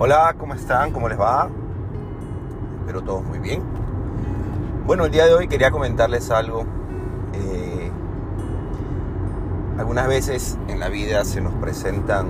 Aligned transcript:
Hola, 0.00 0.36
¿cómo 0.38 0.54
están? 0.54 0.92
¿Cómo 0.92 1.08
les 1.08 1.18
va? 1.18 1.48
Espero 2.78 3.02
todos 3.02 3.24
muy 3.24 3.40
bien. 3.40 3.64
Bueno, 4.86 5.06
el 5.06 5.10
día 5.10 5.26
de 5.26 5.34
hoy 5.34 5.48
quería 5.48 5.72
comentarles 5.72 6.30
algo. 6.30 6.64
Eh, 7.32 7.90
algunas 9.76 10.06
veces 10.06 10.56
en 10.68 10.78
la 10.78 10.88
vida 10.88 11.24
se 11.24 11.40
nos 11.40 11.52
presentan 11.54 12.28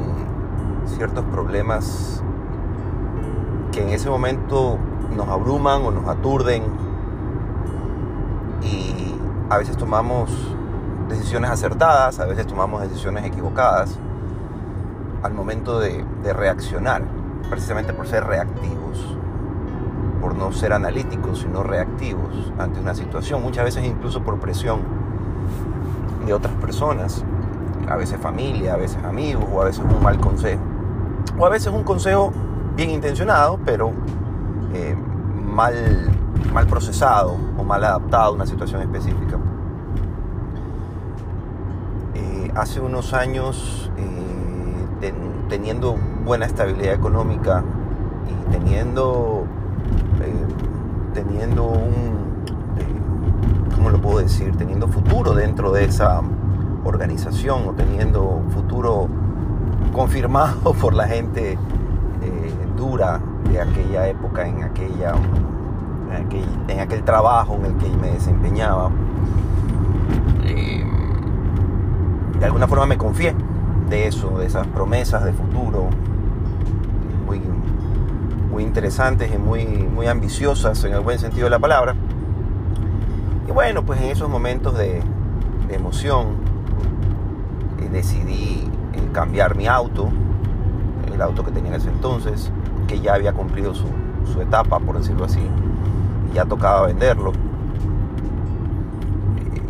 ciertos 0.86 1.26
problemas 1.26 2.22
que 3.70 3.82
en 3.82 3.90
ese 3.90 4.08
momento 4.08 4.78
nos 5.14 5.28
abruman 5.28 5.82
o 5.84 5.90
nos 5.90 6.08
aturden 6.08 6.62
y 8.62 9.14
a 9.50 9.58
veces 9.58 9.76
tomamos 9.76 10.30
decisiones 11.10 11.50
acertadas, 11.50 12.18
a 12.18 12.24
veces 12.24 12.46
tomamos 12.46 12.80
decisiones 12.80 13.26
equivocadas 13.26 13.98
al 15.22 15.34
momento 15.34 15.78
de, 15.78 16.02
de 16.22 16.32
reaccionar 16.32 17.17
precisamente 17.48 17.92
por 17.92 18.06
ser 18.06 18.24
reactivos, 18.24 19.16
por 20.20 20.34
no 20.34 20.52
ser 20.52 20.72
analíticos, 20.72 21.40
sino 21.40 21.62
reactivos 21.62 22.52
ante 22.58 22.80
una 22.80 22.94
situación, 22.94 23.42
muchas 23.42 23.64
veces 23.64 23.84
incluso 23.84 24.22
por 24.22 24.38
presión 24.38 24.80
de 26.26 26.32
otras 26.32 26.54
personas, 26.54 27.24
a 27.88 27.96
veces 27.96 28.20
familia, 28.20 28.74
a 28.74 28.76
veces 28.76 29.02
amigos, 29.04 29.44
o 29.52 29.62
a 29.62 29.64
veces 29.64 29.82
un 29.84 30.02
mal 30.02 30.18
consejo, 30.20 30.60
o 31.38 31.46
a 31.46 31.48
veces 31.48 31.72
un 31.72 31.84
consejo 31.84 32.32
bien 32.76 32.90
intencionado, 32.90 33.58
pero 33.64 33.92
eh, 34.74 34.94
mal, 35.42 35.74
mal 36.52 36.66
procesado 36.66 37.36
o 37.56 37.64
mal 37.64 37.82
adaptado 37.82 38.32
a 38.32 38.34
una 38.34 38.46
situación 38.46 38.82
específica. 38.82 39.38
Eh, 42.14 42.52
hace 42.54 42.80
unos 42.80 43.14
años, 43.14 43.90
eh, 43.96 45.12
teniendo 45.48 45.96
buena 46.28 46.44
estabilidad 46.44 46.92
económica 46.92 47.64
y 48.28 48.52
teniendo, 48.52 49.46
eh, 50.20 51.14
teniendo 51.14 51.64
un, 51.64 52.44
eh, 52.76 53.74
¿cómo 53.74 53.88
lo 53.88 53.98
puedo 53.98 54.18
decir? 54.18 54.54
Teniendo 54.54 54.88
futuro 54.88 55.32
dentro 55.32 55.72
de 55.72 55.86
esa 55.86 56.20
organización 56.84 57.68
o 57.68 57.72
teniendo 57.72 58.42
futuro 58.50 59.08
confirmado 59.94 60.74
por 60.80 60.92
la 60.92 61.08
gente 61.08 61.52
eh, 61.52 62.52
dura 62.76 63.22
de 63.50 63.62
aquella 63.62 64.06
época, 64.08 64.46
en, 64.46 64.64
aquella, 64.64 65.14
en 66.68 66.80
aquel, 66.80 67.04
trabajo 67.04 67.54
en 67.54 67.64
el 67.64 67.74
que 67.76 67.88
me 67.96 68.10
desempeñaba. 68.10 68.90
de 72.38 72.44
alguna 72.44 72.68
forma 72.68 72.84
me 72.84 72.98
confié 72.98 73.34
de 73.88 74.06
eso, 74.06 74.38
de 74.38 74.46
esas 74.46 74.66
promesas 74.66 75.24
de 75.24 75.32
futuro, 75.32 75.88
muy 78.58 78.64
interesantes 78.64 79.32
y 79.32 79.38
muy, 79.38 79.64
muy 79.64 80.08
ambiciosas 80.08 80.82
en 80.82 80.92
el 80.92 80.98
buen 80.98 81.20
sentido 81.20 81.44
de 81.44 81.50
la 81.50 81.60
palabra. 81.60 81.94
Y 83.46 83.52
bueno, 83.52 83.84
pues 83.84 84.00
en 84.00 84.06
esos 84.06 84.28
momentos 84.28 84.76
de, 84.76 85.00
emoción 85.70 86.30
eh, 87.80 87.88
decidí 87.92 88.68
eh, 88.94 89.08
cambiar 89.12 89.54
mi 89.54 89.68
auto, 89.68 90.08
el 91.14 91.22
auto 91.22 91.44
que 91.44 91.52
tenía 91.52 91.70
en 91.70 91.76
ese 91.76 91.88
entonces, 91.88 92.50
que 92.88 92.98
ya 92.98 93.14
había 93.14 93.32
cumplido 93.32 93.76
su, 93.76 93.86
etapa, 94.42 94.80
por 94.80 94.98
decirlo 94.98 95.24
así, 95.24 95.46
y 96.32 96.34
ya 96.34 96.44
tocaba 96.44 96.88
venderlo. 96.88 97.30
Eh, 97.30 97.34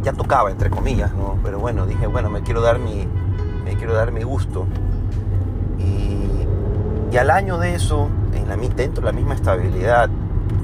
ya 0.03 0.14
tocaba, 0.14 0.50
entre 0.50 0.70
comillas, 0.70 1.12
¿no? 1.12 1.36
Pero 1.42 1.59
bueno, 1.59 1.84
dije, 1.84 2.06
bueno, 2.06 2.31
me 2.31 2.41
quiero 2.41 2.62
dar 2.62 2.78
mi, 2.78 3.06
me 3.66 3.77
quiero 3.77 3.92
dar 3.92 4.12
mi 4.12 4.22
gusto. 4.22 4.64
Y 7.11 7.16
al 7.16 7.31
año 7.31 7.59
de 7.59 7.75
eso, 7.75 8.09
la, 8.48 8.56
dentro 8.56 9.02
de 9.02 9.06
la 9.06 9.12
misma 9.12 9.34
estabilidad, 9.34 10.09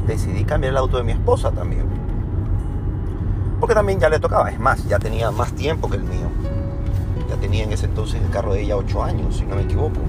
decidí 0.07 0.45
cambiar 0.45 0.73
el 0.73 0.79
auto 0.79 0.97
de 0.97 1.05
mi 1.05 1.13
esposa 1.13 1.51
también. 1.51 1.85
Porque 3.61 3.75
también 3.75 4.01
ya 4.01 4.09
le 4.09 4.19
tocaba, 4.19 4.51
es 4.51 4.59
más, 4.59 4.87
ya 4.89 4.99
tenía 4.99 5.31
más 5.31 5.53
tiempo 5.53 5.89
que 5.89 5.97
el 5.97 6.05
mío. 6.05 6.29
Ya 7.29 7.37
tenía 7.37 7.65
en 7.65 7.73
ese 7.73 7.87
entonces 7.87 8.21
el 8.23 8.31
carro 8.31 8.55
de 8.55 8.63
ella 8.63 8.77
8 8.77 9.03
años, 9.05 9.37
si 9.37 9.45
no 9.45 9.57
me 9.57 9.63
equivoco. 9.63 10.01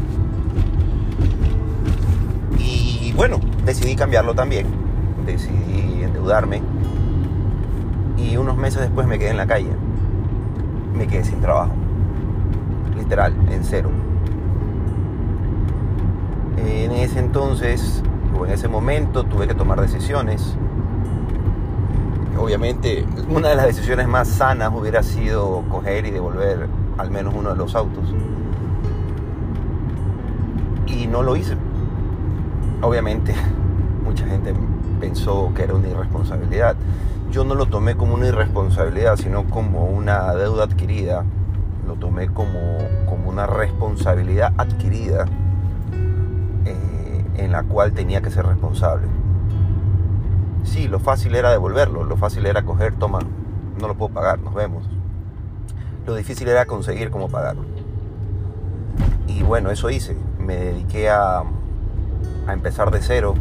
Y 2.57 3.13
bueno, 3.13 3.39
decidí 3.65 3.95
cambiarlo 3.95 4.33
también. 4.33 4.67
Decidí 5.25 6.03
endeudarme. 6.03 6.61
Y 8.17 8.37
unos 8.37 8.57
meses 8.57 8.81
después 8.81 9.07
me 9.07 9.19
quedé 9.19 9.29
en 9.29 9.37
la 9.37 9.47
calle. 9.47 9.71
Me 10.93 11.07
quedé 11.07 11.23
sin 11.23 11.41
trabajo. 11.41 11.73
Literal, 12.97 13.33
en 13.51 13.63
cero 13.63 13.89
en 16.57 16.91
ese 16.91 17.19
entonces 17.19 18.01
o 18.37 18.45
en 18.45 18.51
ese 18.51 18.67
momento 18.67 19.23
tuve 19.23 19.47
que 19.47 19.55
tomar 19.55 19.79
decisiones. 19.81 20.55
Obviamente, 22.37 23.05
una 23.29 23.49
de 23.49 23.55
las 23.55 23.65
decisiones 23.65 24.07
más 24.07 24.27
sanas 24.27 24.71
hubiera 24.73 25.03
sido 25.03 25.63
coger 25.69 26.05
y 26.05 26.11
devolver 26.11 26.67
al 26.97 27.11
menos 27.11 27.33
uno 27.35 27.51
de 27.51 27.55
los 27.55 27.75
autos. 27.75 28.13
Y 30.87 31.07
no 31.07 31.23
lo 31.23 31.35
hice. 31.35 31.55
Obviamente, 32.81 33.33
mucha 34.03 34.25
gente 34.27 34.53
pensó 34.99 35.51
que 35.55 35.63
era 35.63 35.73
una 35.73 35.87
irresponsabilidad. 35.87 36.75
Yo 37.31 37.43
no 37.43 37.55
lo 37.55 37.65
tomé 37.65 37.95
como 37.95 38.15
una 38.15 38.27
irresponsabilidad, 38.27 39.17
sino 39.17 39.45
como 39.45 39.85
una 39.85 40.33
deuda 40.35 40.65
adquirida. 40.65 41.23
Lo 41.87 41.95
tomé 41.95 42.27
como, 42.27 42.77
como 43.09 43.29
una 43.29 43.45
responsabilidad 43.47 44.53
adquirida 44.57 45.25
en 47.37 47.51
la 47.51 47.63
cual 47.63 47.93
tenía 47.93 48.21
que 48.21 48.31
ser 48.31 48.45
responsable. 48.45 49.07
Sí, 50.63 50.87
lo 50.87 50.99
fácil 50.99 51.35
era 51.35 51.51
devolverlo, 51.51 52.03
lo 52.03 52.17
fácil 52.17 52.45
era 52.45 52.63
coger, 52.63 52.95
toma, 52.95 53.19
no 53.79 53.87
lo 53.87 53.95
puedo 53.95 54.13
pagar, 54.13 54.39
nos 54.39 54.53
vemos. 54.53 54.85
Lo 56.05 56.15
difícil 56.15 56.47
era 56.47 56.65
conseguir 56.65 57.09
cómo 57.09 57.29
pagarlo. 57.29 57.63
Y 59.27 59.43
bueno, 59.43 59.71
eso 59.71 59.89
hice. 59.89 60.15
Me 60.39 60.55
dediqué 60.55 61.09
a, 61.09 61.43
a 62.47 62.53
empezar 62.53 62.91
de 62.91 63.01
cero, 63.01 63.35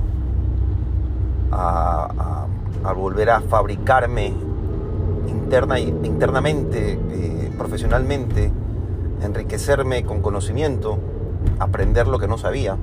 a, 1.53 2.47
volver 2.95 3.31
a 3.31 3.41
fabricarme 3.41 4.33
interna, 5.27 5.79
internamente, 5.79 6.99
eh, 7.11 7.53
profesionalmente, 7.57 8.51
enriquecerme 9.23 10.05
con 10.05 10.21
conocimiento, 10.21 10.99
aprender 11.59 12.07
lo 12.07 12.19
que 12.19 12.29
no 12.29 12.39
sabía 12.39 12.77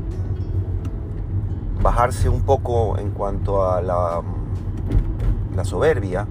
bajarse 1.81 2.29
un 2.29 2.41
poco 2.41 2.97
en 2.97 3.11
cuanto 3.11 3.69
a 3.69 3.81
la, 3.81 4.21
soberbia 5.63 6.25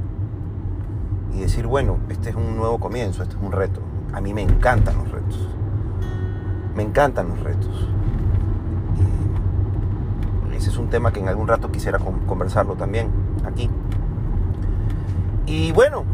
y 1.33 1.41
decir, 1.41 1.66
bueno, 1.69 1.99
este 2.09 2.31
es 2.31 2.34
un 2.37 2.56
nuevo 2.56 2.81
comienzo, 2.81 3.22
este 3.22 3.37
es 3.37 3.43
un 3.43 3.53
reto. 3.53 3.81
A 4.12 4.21
mí 4.21 4.34
me 4.34 4.43
encantan 4.43 4.99
los 4.99 5.11
retos. 5.11 5.49
Me 6.75 6.83
encantan 6.83 7.28
los 7.28 7.41
retos. 7.41 7.88
Ese 10.56 10.71
es 10.71 10.77
un 10.77 10.91
tema 10.91 11.12
que 11.12 11.21
en 11.21 11.28
algún 11.28 11.47
rato 11.47 11.71
quisiera 11.71 11.99
conversarlo 11.99 12.75
también 12.75 13.09
aquí. 13.47 13.71
Y 15.47 15.71
bueno, 15.72 16.05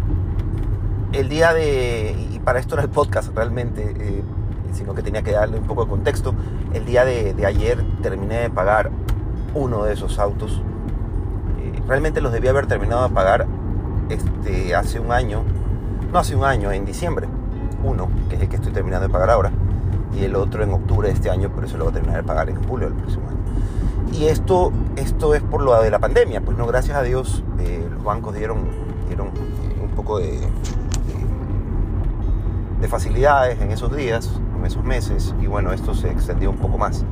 el 1.13 1.29
día 1.31 1.55
de, 1.55 2.15
y 2.33 2.39
para 2.41 2.61
esto 2.61 2.75
era 2.75 2.83
el 2.83 2.91
podcast 2.91 3.35
realmente, 3.35 3.95
eh, 3.99 4.23
sino 4.73 4.95
que 4.95 5.03
tenía 5.03 5.23
que 5.23 5.33
darle 5.33 5.59
un 5.59 5.67
poco 5.67 5.85
de 5.85 5.91
contexto, 5.91 6.35
el 6.75 6.85
día 6.85 7.05
de 7.07 7.47
ayer 7.47 7.83
terminé 8.03 8.37
de 8.41 8.51
pagar 8.51 8.91
uno 9.56 9.84
de 9.84 9.94
esos 9.94 10.19
autos. 10.19 10.62
Eh, 11.59 11.83
realmente 11.89 12.21
los 12.21 12.33
debía 12.33 12.50
haber 12.50 12.67
terminado 12.67 13.09
de 13.09 13.15
pagar 13.15 13.47
este, 14.11 14.75
hace 14.75 15.00
un 15.00 15.11
año, 15.11 15.43
no 16.12 16.19
hace 16.19 16.37
un 16.37 16.44
año, 16.44 16.71
en 16.71 16.84
diciembre. 16.84 17.27
Uno, 17.83 18.08
que 18.29 18.37
es 18.37 18.43
el 18.43 18.49
que 18.49 18.56
estoy 18.56 18.73
terminando 18.73 19.06
de 19.06 19.12
pagar 19.12 19.31
ahora, 19.31 19.53
y 20.14 20.25
el 20.25 20.35
otro 20.37 20.62
en 20.62 20.73
octubre 20.73 21.08
de 21.08 21.14
este 21.14 21.31
año, 21.31 21.50
pero 21.55 21.67
eso 21.67 21.76
lo 21.76 21.85
voy 21.85 21.93
a 21.93 21.94
terminar 21.94 22.23
de 22.23 22.26
pagar 22.26 22.49
en 22.50 22.62
julio 22.67 22.88
del 22.88 22.97
próximo 22.97 23.29
año. 23.29 23.37
Y 24.12 24.26
esto, 24.26 24.73
esto 24.97 25.35
es 25.35 25.43
por 25.43 25.62
lo 25.62 25.81
de 25.81 25.91
la 25.91 25.99
pandemia, 25.99 26.41
pues 26.41 26.56
no, 26.56 26.67
gracias 26.67 26.97
a 26.97 27.03
Dios 27.03 27.43
eh, 27.58 27.87
los 27.91 28.03
bancos 28.03 28.35
dieron, 28.35 28.58
dieron 29.08 29.29
un 29.82 29.91
poco 29.91 30.19
de, 30.19 30.41
de 32.81 32.88
facilidades 32.88 33.61
en 33.61 33.70
esos 33.73 33.94
días, 33.94 34.41
en 34.58 34.64
esos 34.64 34.85
meses, 34.85 35.35
y 35.41 35.47
bueno, 35.47 35.73
esto 35.73 35.94
se 35.94 36.11
extendió 36.11 36.50
un 36.50 36.56
poco 36.56 36.79
más. 36.79 37.05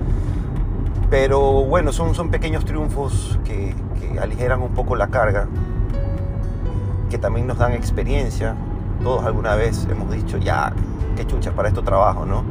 Pero 1.15 1.41
bueno, 1.41 1.93
son, 1.93 2.13
son 2.17 2.29
pequeños 2.29 2.65
triunfos 2.65 3.39
que, 3.45 3.73
aligeran 4.21 4.61
un 4.61 4.75
poco 4.75 4.97
la 4.97 5.07
carga, 5.07 5.47
que 7.09 7.19
también 7.19 7.47
nos 7.47 7.57
dan 7.57 7.71
experiencia. 7.71 8.57
Todos 9.01 9.25
alguna 9.25 9.55
vez 9.55 9.87
hemos 9.89 10.11
dicho, 10.11 10.39
ya, 10.39 10.73
qué 11.15 11.25
chucha, 11.25 11.53
para 11.53 11.69
esto 11.69 11.85
trabajo, 11.85 12.27
¿no? 12.27 12.43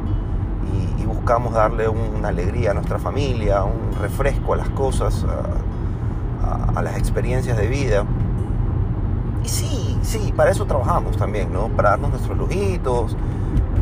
Y, 0.98 1.04
buscamos 1.04 1.52
darle 1.52 1.88
una 1.88 2.28
alegría 2.28 2.70
a 2.70 2.74
nuestra 2.74 2.98
familia, 2.98 3.64
un 3.64 4.00
refresco 4.00 4.54
a 4.54 4.56
las 4.56 4.70
cosas, 4.70 5.26
a, 6.74 6.80
las 6.80 6.96
experiencias 6.96 7.58
de 7.58 7.66
vida. 7.66 8.06
Y 9.44 9.48
sí, 9.48 9.98
sí, 10.00 10.32
para 10.34 10.50
eso 10.50 10.64
trabajamos 10.64 11.18
también, 11.18 11.52
¿no? 11.52 11.68
Para 11.68 11.90
darnos 11.90 12.12
nuestros 12.12 12.38
lujitos, 12.38 13.14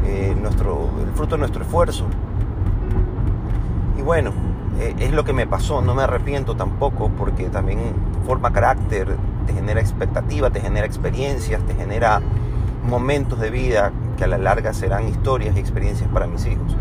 eh, 0.04 0.36
nuestro, 0.42 0.88
el 1.06 1.12
fruto 1.12 1.36
de 1.36 1.38
nuestro 1.38 1.62
esfuerzo. 1.62 2.06
Y 3.96 4.02
bueno, 4.02 4.32
es 4.80 5.12
lo 5.12 5.24
que 5.24 5.32
me 5.32 5.46
pasó, 5.46 5.82
no 5.82 5.94
me 5.94 6.02
arrepiento 6.02 6.56
tampoco 6.56 7.10
porque 7.16 7.44
también 7.44 7.78
forma 8.26 8.52
carácter, 8.52 9.16
te 9.46 9.52
genera 9.52 9.80
expectativa, 9.80 10.50
te 10.50 10.60
genera 10.60 10.86
experiencias, 10.86 11.60
te 11.62 11.74
genera 11.74 12.20
momentos 12.88 13.38
de 13.38 13.50
vida 13.50 13.92
que 14.16 14.24
a 14.24 14.26
la 14.26 14.38
larga 14.38 14.72
serán 14.72 15.08
historias 15.08 15.56
y 15.56 15.60
experiencias 15.60 16.08
para 16.10 16.26
mis 16.26 16.46
hijos. 16.46 16.76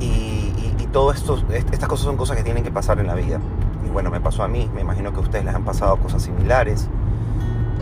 Y, 0.00 0.52
y, 0.78 0.88
todo 0.92 1.12
esto, 1.12 1.42
estas 1.50 1.88
cosas 1.88 2.06
son 2.06 2.16
cosas 2.16 2.36
que 2.36 2.42
tienen 2.42 2.62
que 2.62 2.70
pasar 2.70 3.00
en 3.00 3.06
la 3.06 3.14
vida. 3.14 3.38
Y 3.84 3.90
bueno, 3.90 4.10
me 4.10 4.20
pasó 4.20 4.42
a 4.42 4.48
mí, 4.48 4.70
me 4.74 4.80
imagino 4.80 5.12
que 5.12 5.18
a 5.18 5.20
ustedes 5.20 5.44
les 5.44 5.54
han 5.54 5.64
pasado 5.64 5.96
cosas 5.98 6.22
similares, 6.22 6.88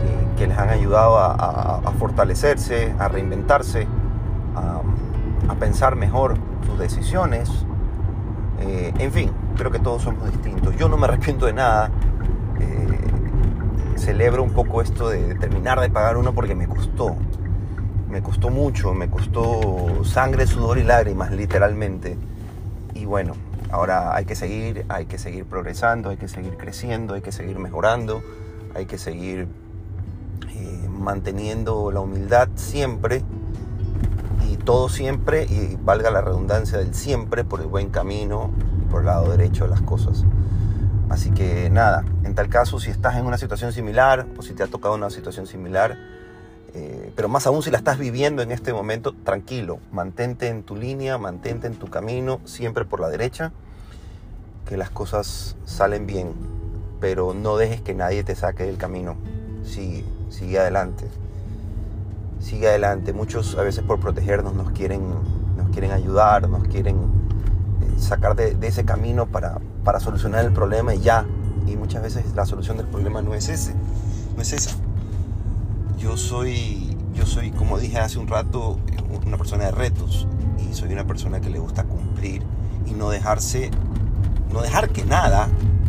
eh, 0.01 0.27
que 0.37 0.47
les 0.47 0.57
han 0.57 0.69
ayudado 0.69 1.17
a, 1.17 1.91
fortalecerse, 1.97 2.93
a 2.99 3.07
reinventarse, 3.07 3.87
a 5.47 5.55
pensar 5.55 5.95
mejor 5.95 6.35
sus 6.65 6.77
decisiones, 6.79 7.65
eh, 8.61 8.93
en 8.99 9.11
fin, 9.11 9.31
creo 9.57 9.71
que 9.71 9.79
todos 9.79 10.03
somos 10.03 10.31
distintos. 10.31 10.75
Yo 10.77 10.89
no 10.89 10.97
me 10.97 11.05
arrepiento 11.05 11.45
de 11.45 11.53
nada. 11.53 11.91
Eh, 12.59 13.97
celebro 13.97 14.43
un 14.43 14.53
poco 14.53 14.81
esto 14.81 15.09
de 15.09 15.35
terminar 15.35 15.79
de 15.79 15.89
pagar 15.89 16.17
uno 16.17 16.33
porque 16.33 16.55
me 16.55 16.67
costó. 16.67 17.15
Me 18.09 18.21
costó 18.21 18.49
mucho, 18.49 18.93
me 18.93 19.09
costó 19.09 20.05
sangre, 20.05 20.47
sudor 20.47 20.77
y 20.77 20.83
lágrimas, 20.83 21.31
literalmente. 21.31 22.17
Y 22.93 23.05
bueno, 23.05 23.33
ahora 23.71 24.15
hay 24.15 24.25
que 24.25 24.35
seguir, 24.35 24.85
hay 24.87 25.05
que 25.05 25.17
seguir 25.17 25.45
progresando, 25.45 26.09
hay 26.09 26.17
que 26.17 26.29
seguir 26.29 26.55
creciendo, 26.55 27.15
hay 27.15 27.21
que 27.21 27.33
seguir 27.33 27.59
mejorando, 27.59 28.21
hay 28.73 28.85
que 28.85 28.97
seguir 28.97 29.47
eh, 30.49 30.89
manteniendo 30.89 31.91
la 31.91 31.99
humildad 31.99 32.47
siempre 32.55 33.21
todo 34.65 34.89
siempre, 34.89 35.45
y 35.45 35.77
valga 35.81 36.11
la 36.11 36.21
redundancia 36.21 36.79
del 36.79 36.93
siempre, 36.93 37.43
por 37.43 37.61
el 37.61 37.67
buen 37.67 37.89
camino 37.89 38.51
por 38.89 39.01
el 39.01 39.07
lado 39.07 39.29
derecho 39.29 39.65
de 39.65 39.69
las 39.69 39.81
cosas. 39.81 40.23
Así 41.09 41.31
que 41.31 41.69
nada, 41.69 42.03
en 42.23 42.33
tal 42.33 42.49
caso, 42.49 42.79
si 42.79 42.89
estás 42.89 43.15
en 43.15 43.25
una 43.25 43.37
situación 43.37 43.71
similar 43.71 44.25
o 44.37 44.41
si 44.41 44.53
te 44.53 44.63
ha 44.63 44.67
tocado 44.67 44.95
una 44.95 45.09
situación 45.09 45.47
similar, 45.47 45.97
eh, 46.73 47.11
pero 47.15 47.29
más 47.29 47.45
aún 47.45 47.61
si 47.61 47.71
la 47.71 47.77
estás 47.77 47.99
viviendo 47.99 48.41
en 48.41 48.51
este 48.51 48.73
momento, 48.73 49.13
tranquilo, 49.13 49.79
mantente 49.91 50.47
en 50.47 50.63
tu 50.63 50.75
línea, 50.75 51.17
mantente 51.17 51.67
en 51.67 51.75
tu 51.75 51.87
camino, 51.87 52.41
siempre 52.45 52.85
por 52.85 52.99
la 52.99 53.09
derecha, 53.09 53.51
que 54.67 54.77
las 54.77 54.89
cosas 54.89 55.55
salen 55.65 56.07
bien, 56.07 56.33
pero 56.99 57.33
no 57.33 57.55
dejes 57.55 57.81
que 57.81 57.93
nadie 57.93 58.23
te 58.23 58.35
saque 58.35 58.63
del 58.63 58.77
camino, 58.77 59.15
sigue, 59.63 60.03
sigue 60.29 60.59
adelante 60.59 61.05
sigue 62.45 62.67
adelante. 62.67 63.11
Muchos 63.11 63.57
a 63.57 63.63
veces 63.63 63.83
por 63.83 63.99
protegernos 63.99 64.53
nos 64.53 64.71
quieren, 64.71 65.01
nos 65.57 65.69
quieren 65.71 65.91
ayudar, 65.91 66.47
nos 66.47 66.67
quieren 66.67 66.97
eh, 66.97 67.99
sacar 67.99 68.35
de, 68.35 68.55
ese 68.61 68.85
camino 68.85 69.25
para, 69.25 69.59
para, 69.83 69.99
solucionar 69.99 70.45
el 70.45 70.53
problema 70.53 70.93
y 70.93 70.99
ya. 70.99 71.25
Y 71.65 71.75
muchas 71.75 72.03
veces 72.03 72.35
la 72.35 72.45
solución 72.45 72.77
del 72.77 72.85
problema 72.85 73.23
no 73.23 73.33
es 73.33 73.49
ese, 73.49 73.73
no 74.35 74.41
es 74.43 74.53
esa. 74.53 74.75
Yo 75.97 76.17
soy, 76.17 76.95
yo 77.15 77.25
soy, 77.25 77.49
como 77.49 77.79
dije 77.79 77.97
hace 77.97 78.19
un 78.19 78.27
rato, 78.27 78.77
una 79.25 79.37
persona 79.37 79.65
de 79.65 79.71
retos 79.71 80.27
y 80.59 80.75
soy 80.75 80.93
una 80.93 81.07
persona 81.07 81.41
que 81.41 81.49
le 81.49 81.57
gusta 81.57 81.85
cumplir 81.85 82.43
y 82.85 82.91
no 82.91 83.09
dejarse, 83.09 83.71
no 84.53 84.61
dejar 84.61 84.89
que 84.89 85.03
nada 85.03 85.47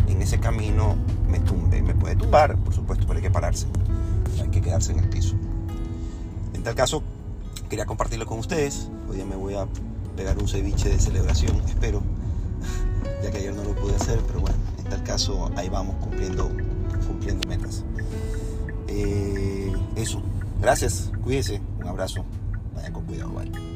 en 0.09 0.23
ese 0.23 0.41
camino 0.41 0.97
me 1.29 1.39
tumbe. 1.41 1.83
Me 1.83 1.95
puede 1.95 2.17
tumbar, 2.17 2.57
por 2.57 2.73
supuesto, 2.73 3.05
pero 3.07 3.19
hay 3.19 3.23
que 3.23 3.31
pararse. 3.31 3.67
hay 4.41 4.49
que 4.49 4.63
quedarse 4.63 4.93
en 4.93 5.01
el 5.01 5.09
piso 5.11 5.37
tal 6.67 6.75
caso, 6.75 7.01
quería 7.71 7.87
compartirlo 7.87 8.27
con 8.27 8.41
ustedes. 8.41 8.91
Hoy 9.09 9.15
día 9.15 9.25
me 9.25 9.37
voy 9.37 9.55
a 9.55 9.69
pegar 10.17 10.37
un 10.37 10.49
ceviche 10.49 10.89
de 10.89 10.99
celebración, 10.99 11.55
espero, 11.65 12.03
ya 13.23 13.31
que 13.31 13.39
ayer 13.39 13.55
no 13.55 13.63
lo 13.63 13.73
pude 13.77 13.95
hacer, 13.95 14.19
pero 14.27 14.41
bueno, 14.41 14.57
en 14.79 14.85
tal 14.87 15.05
caso 15.05 15.49
ahí 15.55 15.69
vamos 15.69 15.95
cumpliendo, 16.01 16.51
cumpliendo 17.07 17.47
metas. 17.47 17.85
Eh, 18.89 19.73
eso, 19.95 20.21
gracias, 20.61 21.13
cuídense, 21.23 21.61
un 21.79 21.87
abrazo, 21.87 22.25
vayan 22.75 22.93
con 22.93 23.05
cuidado, 23.05 23.31
bye. 23.31 23.76